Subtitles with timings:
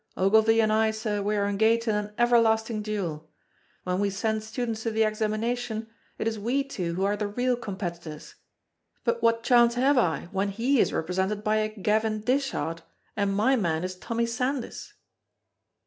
[0.17, 3.29] Ogilvy and I, sir, we are engaged in an everlasting duel;
[3.83, 5.85] when we send students to the examinations,
[6.17, 8.33] it is we two who are the real competitors,
[9.03, 12.81] but what chance have I, when he is represented by a Gavin Dishart
[13.15, 14.95] and my man is Tommy Sandys?"